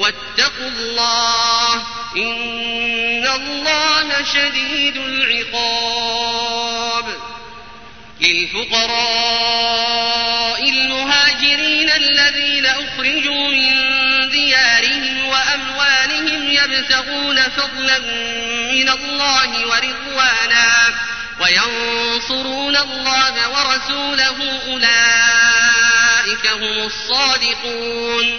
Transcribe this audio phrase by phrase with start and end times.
[0.00, 1.74] واتقوا الله
[2.16, 7.04] إن الله شديد العقاب
[8.20, 13.80] للفقراء المهاجرين الذين أخرجوا من
[14.30, 17.98] ديارهم وأموالهم يبتغون فضلا
[18.72, 20.88] من الله ورضوانا
[21.40, 28.38] وينصرون الله ورسوله أولئك هم الصادقون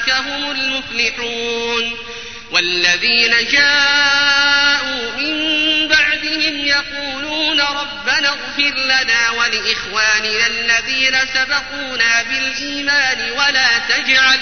[0.00, 1.96] أولئك هم المفلحون
[2.52, 5.40] والذين جاءوا من
[5.88, 14.38] بعدهم يقولون ربنا اغفر لنا ولإخواننا الذين سبقونا بالإيمان ولا تجعل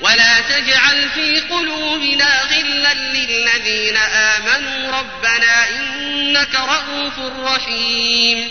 [0.00, 7.18] ولا تجعل في قلوبنا غلا للذين آمنوا ربنا إنك رؤوف
[7.52, 8.50] رحيم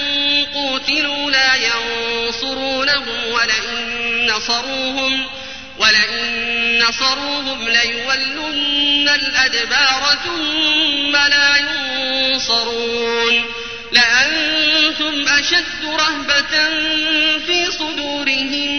[0.91, 5.25] قُتِلُوا لَا يَنصُرُونَهُمْ وَلَئِن نَّصَرُوهُمْ
[5.79, 13.45] ولئن نصروهم ليولن الأدبار ثم لا ينصرون
[13.91, 16.69] لأنتم أشد رهبة
[17.47, 18.71] في صدورهم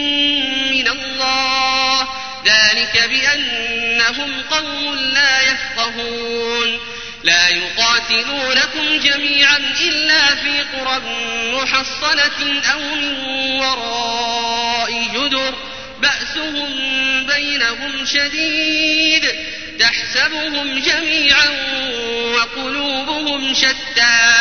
[0.71, 2.07] من الله
[2.45, 6.79] ذلك بأنهم قوم لا يفقهون
[7.23, 7.49] لا
[8.09, 9.57] يقاتلونكم جميعا
[9.87, 11.01] إلا في قرى
[11.53, 13.21] محصنة أو من
[13.59, 15.53] وراء جدر
[16.01, 16.69] بأسهم
[17.35, 19.25] بينهم شديد
[19.79, 21.49] تحسبهم جميعا
[22.33, 24.33] وقلوبهم شتى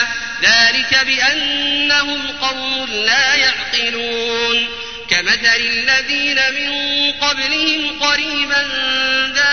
[0.42, 4.68] ذلك بأنهم قوم لا يعقلون
[5.10, 6.72] كمثل الذين من
[7.12, 8.62] قبلهم قريبا
[9.34, 9.51] ذا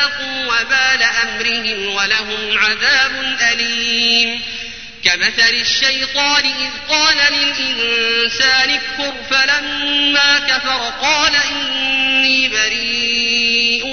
[0.62, 4.42] وبال أمرهم ولهم عذاب أليم
[5.06, 13.88] كمثل الشيطان إذ قال للإنسان اكفر فلما كفر قال إني بريء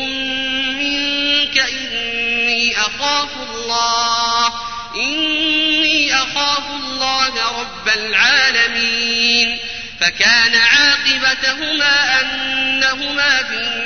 [0.83, 1.59] منك
[1.93, 4.53] إني أخاف الله
[4.97, 9.59] إني أخاف الله رب العالمين
[10.01, 13.86] فكان عاقبتهما أنهما في النار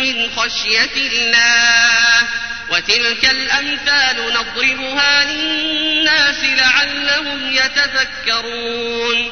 [0.00, 2.28] من خشية الله
[2.70, 9.30] وتلك الأمثال نضربها للناس لعلهم يتذكرون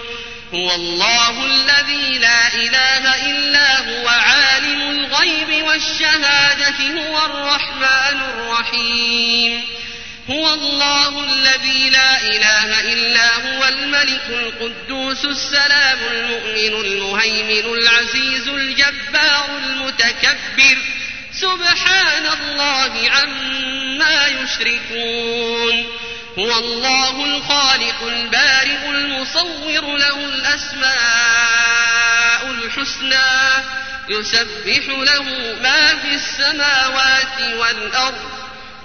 [0.54, 9.60] هو الله الذي لا إله إلا هو عالم الغيب والشهادة هو الرحمن الرحيم
[10.30, 12.77] هو الله الذي لا إله
[14.34, 20.78] القدوس السلام المؤمن المهيمن العزيز الجبار المتكبر
[21.32, 25.86] سبحان الله عما يشركون
[26.38, 33.58] هو الله الخالق البارئ المصور له الأسماء الحسنى
[34.08, 35.22] يسبح له
[35.62, 38.30] ما في السماوات والأرض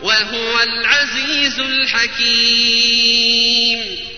[0.01, 4.12] وهو العزيز الحكيم